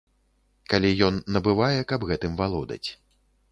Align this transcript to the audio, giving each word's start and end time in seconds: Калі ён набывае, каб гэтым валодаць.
Калі 0.73 0.91
ён 1.09 1.19
набывае, 1.35 1.79
каб 1.93 2.09
гэтым 2.11 2.43
валодаць. 2.43 2.83